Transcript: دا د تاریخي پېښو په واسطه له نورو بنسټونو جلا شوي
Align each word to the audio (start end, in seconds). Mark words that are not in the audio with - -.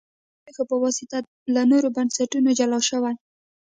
دا 0.03 0.05
د 0.05 0.07
تاریخي 0.09 0.43
پېښو 0.45 0.63
په 0.69 0.75
واسطه 0.83 1.17
له 1.55 1.61
نورو 1.71 1.87
بنسټونو 1.95 2.49
جلا 2.59 2.79
شوي 2.89 3.13